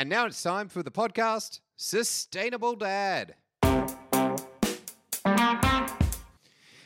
[0.00, 3.34] And now it's time for the podcast Sustainable Dad.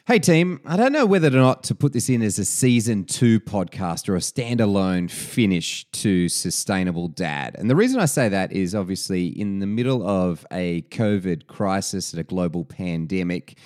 [0.04, 3.04] Hey, team, I don't know whether or not to put this in as a season
[3.04, 7.54] two podcast or a standalone finish to Sustainable Dad.
[7.56, 12.12] And the reason I say that is obviously in the middle of a COVID crisis
[12.12, 13.56] and a global pandemic,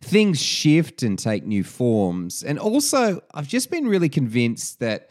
[0.00, 2.42] things shift and take new forms.
[2.42, 5.08] And also, I've just been really convinced that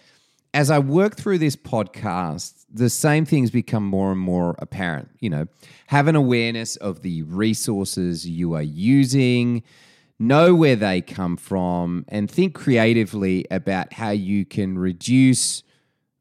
[0.57, 5.07] as I work through this podcast, the same things become more and more apparent.
[5.19, 5.45] You know,
[5.86, 9.61] have an awareness of the resources you are using,
[10.18, 15.61] know where they come from, and think creatively about how you can reduce,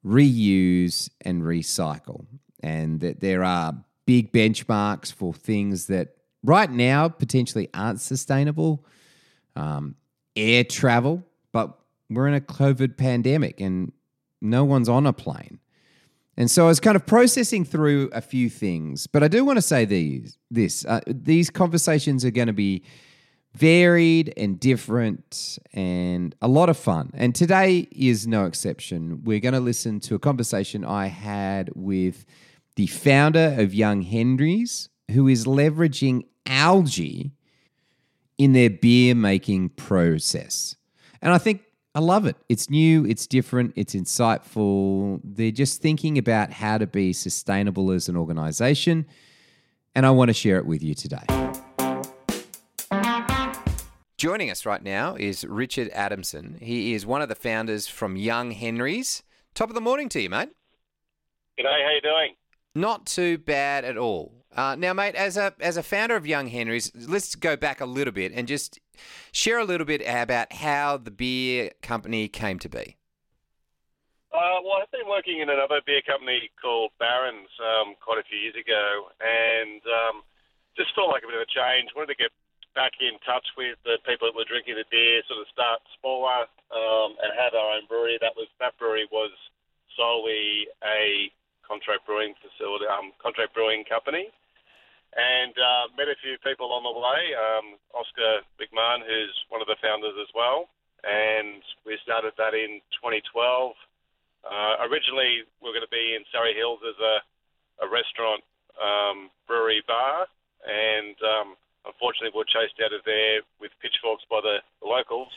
[0.04, 2.26] reuse, and recycle.
[2.60, 3.72] And that there are
[4.04, 6.08] big benchmarks for things that
[6.42, 8.84] right now potentially aren't sustainable.
[9.56, 9.94] Um,
[10.36, 11.78] air travel, but
[12.10, 13.92] we're in a COVID pandemic and
[14.40, 15.60] no one's on a plane.
[16.36, 19.56] And so I was kind of processing through a few things, but I do want
[19.56, 22.84] to say these this uh, these conversations are going to be
[23.54, 27.10] varied and different and a lot of fun.
[27.14, 29.24] And today is no exception.
[29.24, 32.26] We're going to listen to a conversation I had with
[32.76, 37.32] the founder of Young Henry's, who is leveraging algae
[38.36, 40.76] in their beer making process.
[41.22, 41.62] And I think
[41.96, 42.36] I love it.
[42.50, 45.18] It's new, it's different, it's insightful.
[45.24, 49.06] They're just thinking about how to be sustainable as an organization.
[49.94, 51.24] And I want to share it with you today.
[54.18, 56.58] Joining us right now is Richard Adamson.
[56.60, 59.22] He is one of the founders from Young Henry's.
[59.54, 60.50] Top of the morning to you, mate.
[61.58, 62.34] G'day, how are you doing?
[62.74, 64.35] Not too bad at all.
[64.56, 67.84] Uh, now, mate, as a as a founder of Young Henry's, let's go back a
[67.84, 68.80] little bit and just
[69.30, 72.96] share a little bit about how the beer company came to be.
[74.32, 78.40] Uh, well, I've been working in another beer company called Barons um, quite a few
[78.40, 80.24] years ago, and um,
[80.76, 81.92] just felt like a bit of a change.
[81.92, 82.32] Wanted to get
[82.72, 86.48] back in touch with the people that were drinking the beer, sort of start smaller
[86.72, 88.16] um, and have our own brewery.
[88.24, 89.36] That was that brewery was
[89.96, 91.28] solely a
[91.60, 94.32] contract brewing facility, um, contract brewing company,
[95.16, 97.32] and uh, met a few people on the way.
[97.32, 97.66] Um,
[97.96, 100.68] Oscar McMahon, who's one of the founders as well,
[101.04, 103.72] and we started that in 2012.
[104.44, 107.16] Uh, originally, we are going to be in Surry Hills as a,
[107.82, 108.44] a restaurant,
[108.76, 110.28] um, brewery, bar,
[110.68, 111.56] and um,
[111.86, 115.30] Unfortunately, we were chased out of there with pitchforks by the, locals,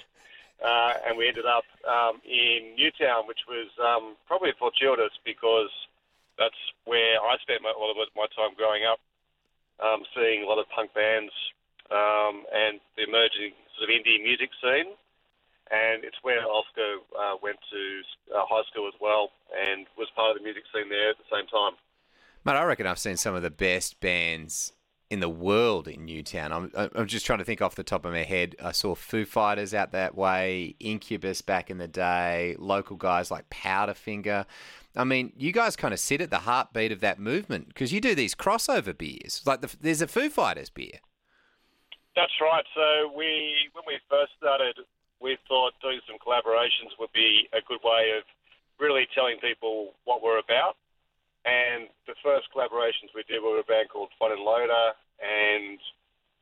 [0.65, 5.69] uh, and we ended up um, in Newtown, which was um, probably fortuitous because
[6.37, 8.99] that's where I spent my, a lot of my time growing up,
[9.83, 11.31] um, seeing a lot of punk bands
[11.91, 14.93] um, and the emerging sort of indie music scene.
[15.71, 17.81] And it's where Oscar uh, went to
[18.33, 21.29] uh, high school as well and was part of the music scene there at the
[21.29, 21.77] same time.
[22.43, 24.73] Mate, I reckon I've seen some of the best bands
[25.09, 26.51] in the world in Newtown.
[26.51, 28.55] I'm, I'm just trying to think off the top of my head.
[28.63, 33.49] I saw Foo Fighters out that way, Incubus back in the day, local guys like
[33.49, 34.45] Powderfinger.
[34.95, 38.01] I mean, you guys kind of sit at the heartbeat of that movement because you
[38.01, 39.41] do these crossover beers.
[39.45, 40.99] Like the, there's a Foo Fighters beer.
[42.15, 42.65] That's right.
[42.75, 44.75] So we, when we first started,
[45.19, 48.23] we thought doing some collaborations would be a good way of
[48.79, 50.75] really telling people what we're about
[51.45, 55.79] and the first collaborations we did were a band called Fun and Loader and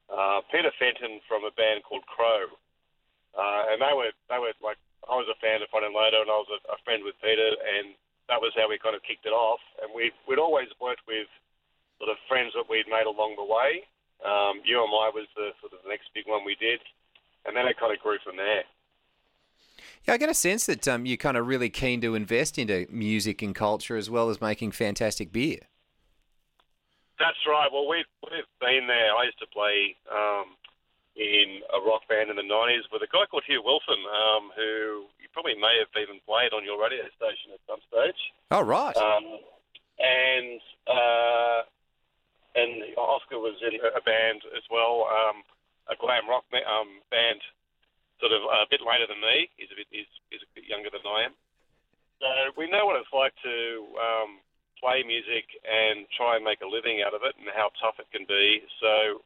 [0.10, 2.50] uh, Peter Fenton from a band called Crow.
[3.38, 6.26] Uh, and they were they were like I was a fan of Fun and Loader
[6.26, 7.94] and I was a, a friend with Peter and
[8.28, 9.62] that was how we kind of kicked it off.
[9.82, 11.30] And we we'd always worked with
[12.02, 13.86] sort of friends that we'd made along the way.
[14.26, 16.82] Um, You Am I was the sort of the next big one we did,
[17.46, 18.66] and then it kind of grew from there.
[20.08, 22.88] Yeah, I get a sense that um, you're kind of really keen to invest into
[22.90, 25.68] music and culture as well as making fantastic beer.
[27.20, 27.68] That's right.
[27.68, 29.12] Well, we've, we've been there.
[29.12, 30.56] I used to play um,
[31.18, 35.12] in a rock band in the 90s with a guy called Hugh Wilson, um, who
[35.20, 38.22] you probably may have even played on your radio station at some stage.
[38.52, 38.96] Oh, right.
[38.96, 39.44] Um,
[40.00, 41.68] and uh,
[42.56, 45.44] and Oscar was in a band as well, um,
[45.92, 47.42] a glam rock um, band
[48.20, 49.50] sort of a bit later than me.
[49.58, 51.34] He's a bit he's, he's a bit younger than I am.
[52.18, 52.28] So
[52.58, 53.58] we know what it's like to
[53.98, 54.42] um,
[54.82, 58.10] play music and try and make a living out of it, and how tough it
[58.10, 58.66] can be.
[58.82, 59.22] So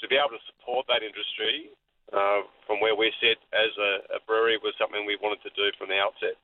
[0.00, 1.70] to be able to support that industry
[2.12, 5.70] uh, from where we sit as a, a brewery was something we wanted to do
[5.78, 6.38] from the outset.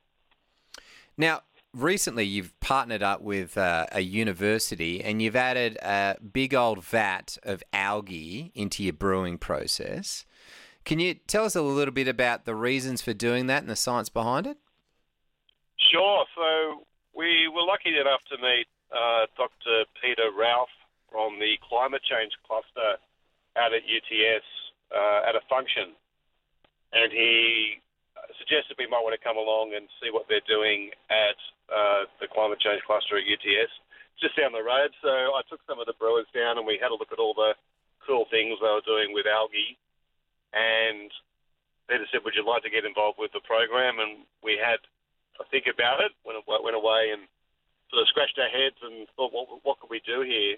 [1.17, 1.43] Now,
[1.75, 7.39] recently you've partnered up with uh, a university and you've added a big old vat
[7.43, 10.25] of algae into your brewing process.
[10.85, 13.77] Can you tell us a little bit about the reasons for doing that and the
[13.77, 14.59] science behind it?
[15.91, 16.25] Sure.
[16.35, 16.85] So
[17.15, 19.85] we were lucky enough to meet uh, Dr.
[20.01, 20.73] Peter Ralph
[21.11, 22.99] from the Climate Change Cluster
[23.57, 24.47] out at UTS
[24.91, 25.93] uh, at a function,
[26.93, 27.79] and he
[28.41, 31.39] suggested we might want to come along and see what they're doing at
[31.69, 33.73] uh, the Climate Change Cluster at UTS,
[34.21, 34.93] just down the road.
[35.05, 37.35] So I took some of the brewers down and we had a look at all
[37.35, 37.53] the
[38.07, 39.79] cool things they were doing with algae,
[40.53, 41.11] and
[41.89, 44.81] Peter said, "Would you like to get involved with the program?" And we had
[45.41, 46.13] a think about it.
[46.25, 47.29] Went went away and
[47.91, 50.57] sort of scratched our heads and thought, "What what could we do here?"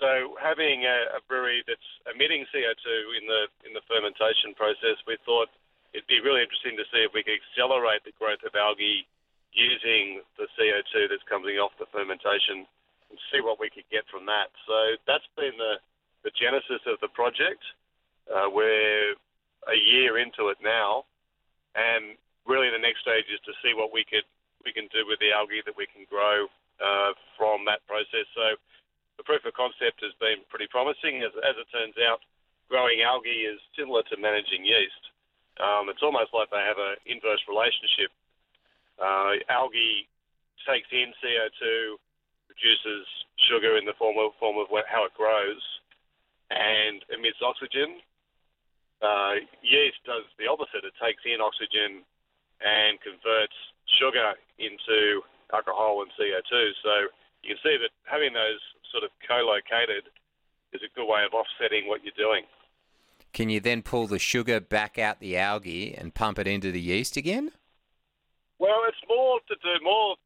[0.00, 2.86] So having a, a brewery that's emitting CO2
[3.20, 5.48] in the in the fermentation process, we thought
[5.92, 9.06] it'd be really interesting to see if we could accelerate the growth of algae
[9.52, 12.64] using the CO2 that's coming off the fermentation
[13.12, 14.48] and see what we could get from that.
[14.64, 15.76] So that's been the,
[16.24, 17.60] the genesis of the project.
[18.26, 19.14] Uh, we're
[19.70, 21.04] a year into it now,
[21.74, 24.26] and really the next stage is to see what we could
[24.62, 26.46] we can do with the algae that we can grow
[26.78, 28.26] uh, from that process.
[28.30, 28.54] So
[29.18, 31.22] the proof of concept has been pretty promising.
[31.26, 32.22] As, as it turns out,
[32.70, 35.02] growing algae is similar to managing yeast.
[35.60, 38.10] Um, it's almost like they have an inverse relationship.
[39.02, 40.06] Uh, algae
[40.64, 41.98] takes in CO2,
[42.46, 43.04] produces
[43.50, 45.62] sugar in the form of form of how it grows,
[46.50, 48.00] and emits oxygen.
[49.02, 50.86] Uh, yeast does the opposite.
[50.86, 52.06] It takes in oxygen
[52.62, 53.58] and converts
[53.98, 56.70] sugar into alcohol and CO2.
[56.82, 57.10] So
[57.42, 58.62] you can see that having those
[58.94, 60.06] sort of co-located
[60.72, 62.44] is a good way of offsetting what you're doing.
[63.32, 66.80] Can you then pull the sugar back out the algae and pump it into the
[66.80, 67.50] yeast again?
[68.58, 70.16] Well, it's more to do more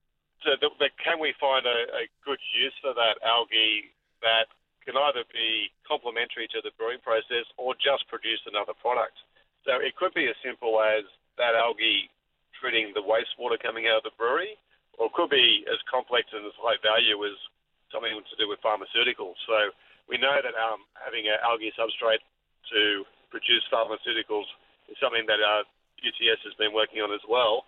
[0.44, 4.46] to the, can we find a, a good use for that algae that
[4.86, 9.18] can either be complementary to the brewing process or just produce another product.
[9.66, 11.02] So it could be as simple as
[11.42, 12.06] that algae
[12.54, 14.54] treating the wastewater coming out of the brewery,
[14.96, 17.36] or it could be as complex and as high value as
[17.90, 19.36] something to do with pharmaceuticals.
[19.44, 19.74] So
[20.06, 22.22] we know that um, having an algae substrate
[22.72, 24.46] to produce pharmaceuticals
[24.86, 25.66] is something that uh,
[25.98, 27.66] UTS has been working on as well,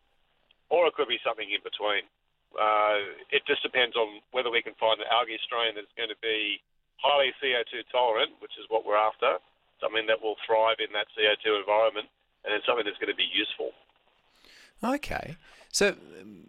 [0.71, 2.07] or it could be something in between.
[2.55, 6.19] Uh, it just depends on whether we can find an algae strain that's going to
[6.25, 6.63] be
[7.03, 9.39] highly CO2 tolerant, which is what we're after,
[9.81, 12.07] something that will thrive in that CO2 environment,
[12.45, 13.71] and then something that's going to be useful.
[14.83, 15.37] Okay.
[15.71, 15.95] So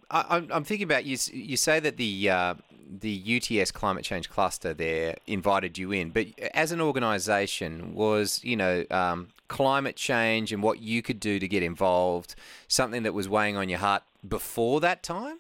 [0.10, 1.18] I, am thinking about you.
[1.32, 2.54] You say that the uh,
[2.90, 8.56] the UTS climate change cluster there invited you in, but as an organisation, was you
[8.56, 12.36] know um, climate change and what you could do to get involved
[12.68, 15.40] something that was weighing on your heart before that time?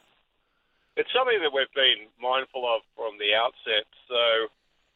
[0.97, 3.87] It's something that we've been mindful of from the outset.
[4.09, 4.49] So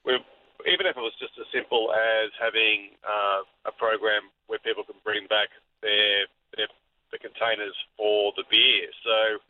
[0.05, 0.23] we've
[0.63, 4.95] even if it was just as simple as having uh, a program where people can
[5.03, 5.51] bring back
[5.83, 6.23] their,
[6.55, 6.71] their
[7.11, 8.89] the containers for the beer.
[9.03, 9.43] So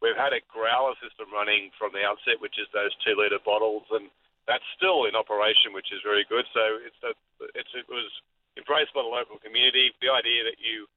[0.00, 3.84] we've had a growler system running from the outset, which is those two litre bottles,
[3.92, 4.08] and
[4.48, 6.48] that's still in operation, which is very good.
[6.54, 7.12] So it's a,
[7.52, 8.08] it's it was
[8.56, 9.92] embraced by the local community.
[10.00, 10.88] The idea that you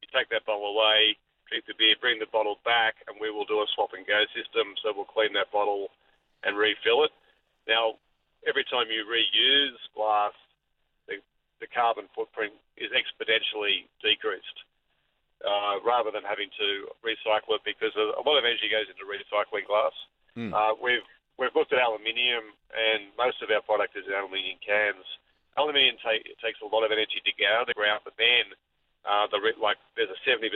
[0.00, 1.18] you take that bottle away,
[1.50, 4.24] drink the beer, bring the bottle back, and we will do a swap and go
[4.32, 4.74] system.
[4.80, 5.92] So we'll clean that bottle
[6.46, 7.12] and refill it.
[7.68, 7.98] Now,
[8.46, 10.32] every time you reuse glass,
[11.10, 11.18] the,
[11.60, 14.58] the carbon footprint is exponentially decreased
[15.44, 19.66] uh, rather than having to recycle it because a lot of energy goes into recycling
[19.66, 19.92] glass.
[20.38, 20.54] Mm.
[20.54, 21.04] Uh, we've
[21.36, 25.04] we've looked at aluminium, and most of our product is in aluminium cans.
[25.56, 28.52] Aluminium take, takes a lot of energy to get out of the ground, but then
[29.08, 30.52] uh, the re- like there's a 70%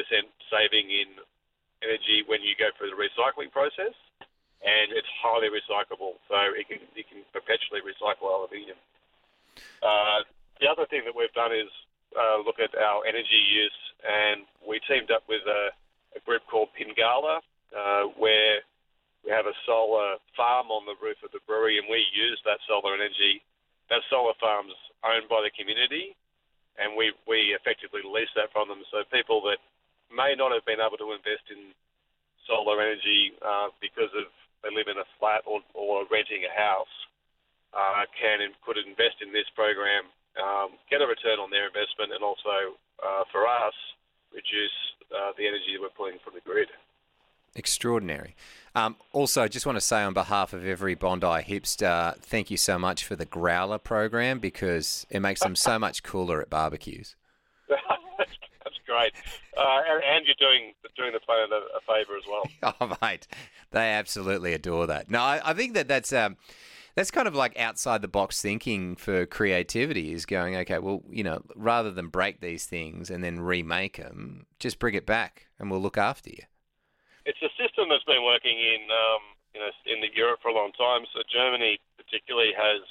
[0.52, 1.08] saving in
[1.80, 3.96] energy when you go through the recycling process,
[4.60, 6.20] and it's highly recyclable.
[6.28, 8.76] So it can you can perpetually recycle aluminium.
[9.80, 10.24] Uh,
[10.60, 11.68] the other thing that we've done is
[12.12, 15.72] uh, look at our energy use, and we teamed up with a,
[16.16, 17.40] a group called Pingala,
[17.72, 18.60] uh, where
[19.24, 22.60] we have a solar farm on the roof of the brewery, and we use that
[22.68, 23.42] solar energy.
[23.88, 26.14] That solar farm's owned by the community,
[26.78, 28.80] and we, we effectively lease that from them.
[28.88, 29.58] So people that
[30.08, 31.74] may not have been able to invest in
[32.46, 34.30] solar energy uh, because of
[34.62, 36.94] they live in a flat or, or renting a house
[37.72, 42.12] uh, can and could invest in this program um, get a return on their investment,
[42.12, 43.74] and also uh, for us
[44.32, 44.76] reduce
[45.10, 46.68] uh, the energy that we're pulling from the grid.
[47.56, 48.36] Extraordinary.
[48.76, 52.56] Um, also, I just want to say on behalf of every Bondi hipster, thank you
[52.56, 57.16] so much for the Growler program because it makes them so much cooler at barbecues.
[58.90, 59.12] Great,
[59.56, 62.42] uh, and you're doing doing the planet a, a favour as well.
[62.80, 63.28] Oh, mate,
[63.70, 65.10] they absolutely adore that.
[65.10, 66.12] No, I, I think that that's.
[66.12, 66.36] Um,
[66.96, 71.22] that's kind of like outside the box thinking for creativity is going okay well you
[71.22, 75.70] know rather than break these things and then remake them just bring it back and
[75.70, 76.42] we'll look after you
[77.30, 79.22] it's a system that's been working in um,
[79.54, 81.04] you know in the Europe for a long time.
[81.12, 82.82] So Germany particularly has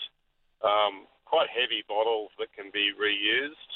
[0.62, 3.69] um, quite heavy bottles that can be reused,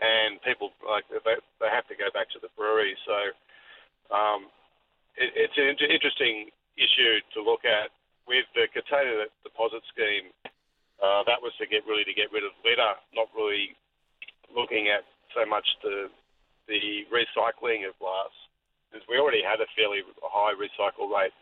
[0.00, 2.94] and people like they, they have to go back to the brewery.
[3.06, 3.16] So
[4.14, 4.50] um,
[5.18, 7.90] it, it's an interesting issue to look at
[8.26, 10.30] with the container deposit scheme.
[10.98, 13.74] Uh, that was to get really to get rid of litter, not really
[14.50, 16.10] looking at so much the
[16.66, 18.34] the recycling of glass
[18.88, 21.34] because we already had a fairly high recycle rate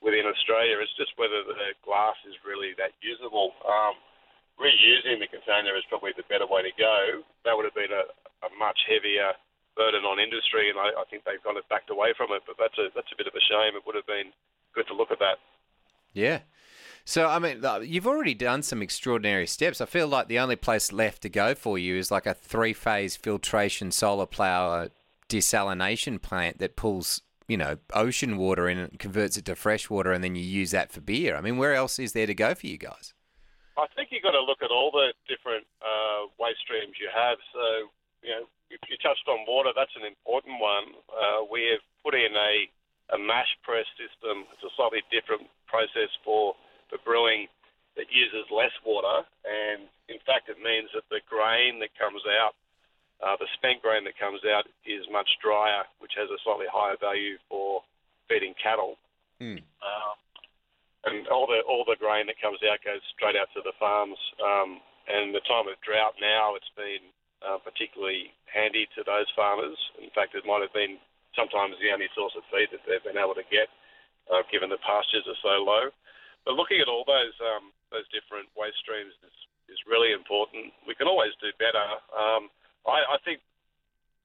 [0.00, 0.80] within Australia.
[0.80, 3.52] It's just whether the glass is really that usable.
[3.64, 3.96] Um,
[4.60, 7.24] reusing the container is probably the better way to go.
[7.44, 8.04] That would have been a,
[8.44, 9.32] a much heavier
[9.76, 12.42] burden on industry, and I, I think they've kind of backed away from it.
[12.46, 13.74] But that's a that's a bit of a shame.
[13.74, 14.30] It would have been
[14.74, 15.40] good to look at that.
[16.12, 16.40] Yeah.
[17.04, 19.80] So I mean, uh, you've already done some extraordinary steps.
[19.80, 23.16] I feel like the only place left to go for you is like a three-phase
[23.16, 24.88] filtration solar power uh,
[25.28, 30.12] desalination plant that pulls, you know, ocean water in and converts it to fresh water,
[30.12, 31.36] and then you use that for beer.
[31.36, 33.14] I mean, where else is there to go for you guys?
[33.80, 37.40] I think you've got to look at all the different uh, waste streams you have.
[37.52, 37.88] So,
[38.20, 40.94] you know, if you touched on water, that's an important one.
[41.08, 42.54] Uh, we have put in a,
[43.16, 44.44] a mash press system.
[44.52, 46.54] It's a slightly different process for
[46.92, 47.46] for brewing
[47.94, 52.58] that uses less water, and in fact, it means that the grain that comes out,
[53.22, 56.98] uh, the spent grain that comes out, is much drier, which has a slightly higher
[56.98, 57.82] value for
[58.26, 58.98] feeding cattle.
[59.38, 59.62] Mm.
[59.78, 60.14] Uh,
[61.04, 64.18] and all the all the grain that comes out goes straight out to the farms.
[64.40, 67.02] Um, and the time of drought now, it's been
[67.42, 69.74] uh, particularly handy to those farmers.
[69.98, 71.00] In fact, it might have been
[71.34, 73.72] sometimes the only source of feed that they've been able to get,
[74.28, 75.88] uh, given the pastures are so low.
[76.44, 79.36] But looking at all those um, those different waste streams is,
[79.72, 80.72] is really important.
[80.84, 81.84] We can always do better.
[82.12, 82.52] Um,
[82.84, 83.40] I, I think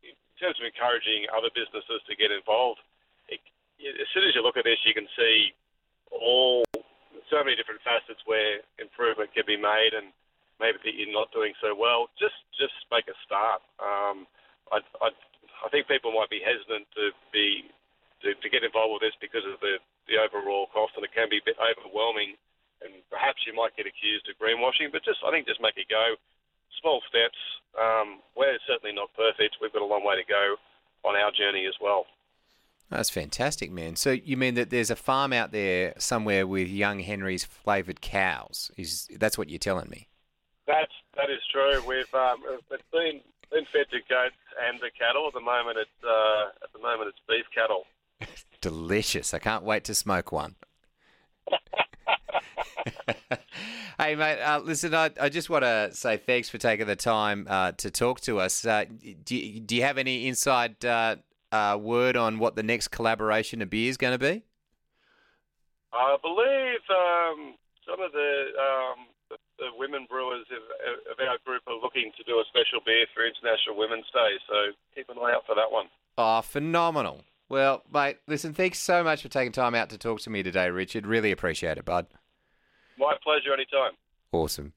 [0.04, 2.84] in terms of encouraging other businesses to get involved,
[3.32, 3.40] it,
[3.80, 5.56] as soon as you look at this, you can see
[6.12, 6.64] all
[7.30, 10.14] so many different facets where improvement can be made, and
[10.60, 12.08] maybe that you're not doing so well.
[12.20, 13.62] Just just make a start.
[13.82, 14.28] Um,
[14.72, 15.10] I, I
[15.66, 17.70] I think people might be hesitant to be
[18.24, 21.30] to, to get involved with this because of the the overall cost, and it can
[21.30, 22.38] be a bit overwhelming.
[22.84, 25.90] And perhaps you might get accused of greenwashing, but just I think just make it
[25.90, 26.16] go.
[26.84, 27.40] Small steps.
[27.80, 29.58] Um, we're certainly not perfect.
[29.62, 30.60] We've got a long way to go
[31.08, 32.06] on our journey as well.
[32.90, 33.96] That's fantastic, man.
[33.96, 38.72] So you mean that there's a farm out there somewhere with young Henry's flavoured cows?
[38.78, 40.08] Is that's what you're telling me?
[40.68, 41.82] That's that is true.
[41.88, 44.36] We've um, it's been been fed to goats
[44.68, 45.28] and the cattle.
[45.28, 47.86] At the moment, it's uh, at the moment it's beef cattle
[48.62, 49.34] delicious.
[49.34, 50.56] I can't wait to smoke one.
[54.00, 57.48] hey, mate, uh, listen, I, I just want to say thanks for taking the time
[57.50, 58.66] uh, to talk to us.
[58.66, 58.86] Uh,
[59.24, 61.18] do, you, do you have any inside uh,
[61.56, 64.44] uh, word on what the next collaboration of beer is going to be?
[65.94, 67.56] I believe um,
[67.88, 70.64] some of the, um, the, the, women brewers of,
[71.12, 74.56] of our group are looking to do a special beer for International Women's Day, so
[74.94, 75.86] keep an eye out for that one.
[76.18, 77.24] Oh, phenomenal.
[77.48, 80.70] Well, mate, listen, thanks so much for taking time out to talk to me today,
[80.70, 81.06] Richard.
[81.08, 82.08] Really appreciate it, bud.
[82.98, 83.92] My pleasure anytime.
[84.32, 84.74] Awesome.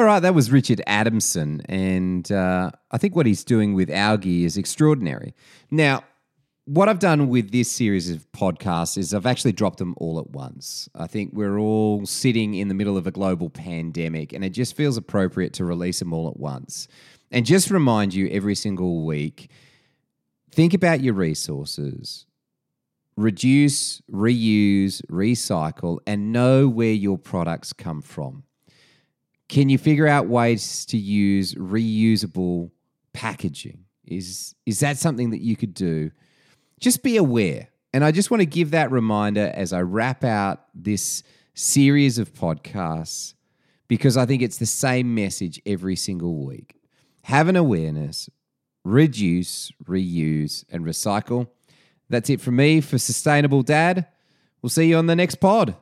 [0.00, 4.46] All right, that was Richard Adamson, and uh, I think what he's doing with Algae
[4.46, 5.34] is extraordinary.
[5.70, 6.04] Now,
[6.64, 10.30] what I've done with this series of podcasts is I've actually dropped them all at
[10.30, 10.88] once.
[10.94, 14.74] I think we're all sitting in the middle of a global pandemic, and it just
[14.74, 16.88] feels appropriate to release them all at once.
[17.30, 19.50] And just remind you every single week
[20.50, 22.24] think about your resources,
[23.18, 28.44] reduce, reuse, recycle, and know where your products come from.
[29.50, 32.70] Can you figure out ways to use reusable
[33.12, 33.84] packaging?
[34.04, 36.12] Is, is that something that you could do?
[36.78, 37.66] Just be aware.
[37.92, 42.32] And I just want to give that reminder as I wrap out this series of
[42.32, 43.34] podcasts
[43.88, 46.76] because I think it's the same message every single week
[47.24, 48.30] have an awareness,
[48.84, 51.48] reduce, reuse, and recycle.
[52.08, 54.06] That's it from me for Sustainable Dad.
[54.62, 55.76] We'll see you on the next pod.